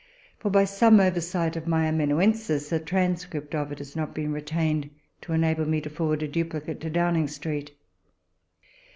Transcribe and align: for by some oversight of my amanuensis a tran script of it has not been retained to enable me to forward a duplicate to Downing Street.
for 0.39 0.49
by 0.49 0.65
some 0.65 0.99
oversight 0.99 1.55
of 1.55 1.67
my 1.67 1.85
amanuensis 1.85 2.71
a 2.71 2.79
tran 2.79 3.15
script 3.19 3.53
of 3.53 3.71
it 3.71 3.77
has 3.77 3.95
not 3.95 4.15
been 4.15 4.33
retained 4.33 4.89
to 5.21 5.31
enable 5.31 5.67
me 5.67 5.79
to 5.79 5.91
forward 5.91 6.23
a 6.23 6.27
duplicate 6.27 6.79
to 6.79 6.89
Downing 6.89 7.27
Street. 7.27 7.75